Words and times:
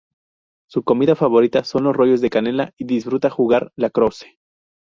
Su 0.67 0.81
comida 0.83 1.15
favorita 1.15 1.63
son 1.63 1.83
los 1.83 1.95
rollos 1.95 2.21
de 2.21 2.31
canela 2.31 2.73
y 2.75 2.85
disfruta 2.85 3.29
jugar 3.29 3.71
lacrosse. 3.75 4.39